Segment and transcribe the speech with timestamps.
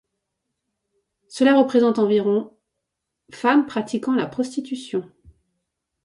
[1.29, 2.57] Cela représente environ
[3.31, 5.07] femmes pratiquant la prostitution.